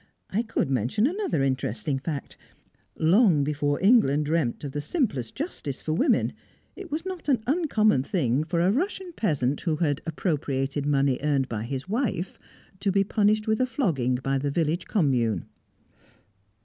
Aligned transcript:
I 0.31 0.41
could 0.41 0.71
mention 0.71 1.05
another 1.05 1.43
interesting 1.43 1.99
fact. 1.99 2.35
Long 2.97 3.43
before 3.43 3.79
England 3.83 4.25
dreamt 4.25 4.63
of 4.63 4.71
the 4.71 4.81
simplest 4.81 5.35
justice 5.35 5.79
for 5.79 5.93
women, 5.93 6.33
it 6.75 6.89
was 6.89 7.05
not 7.05 7.29
an 7.29 7.43
uncommon 7.45 8.01
thing 8.01 8.43
for 8.43 8.61
a 8.61 8.71
Russian 8.71 9.13
peasant 9.13 9.61
who 9.61 9.75
had 9.75 10.01
appropriated 10.07 10.87
money 10.87 11.19
earned 11.21 11.47
by 11.47 11.65
his 11.65 11.87
wife, 11.87 12.39
to 12.79 12.91
be 12.91 13.03
punished 13.03 13.47
with 13.47 13.61
a 13.61 13.67
flogging 13.67 14.15
by 14.15 14.39
the 14.39 14.49
village 14.49 14.85
commune." 14.87 15.45